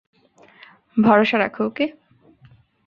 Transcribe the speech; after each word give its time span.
ভরসা 0.97 1.37
রাখো, 1.37 1.61
ওকে? 1.65 1.85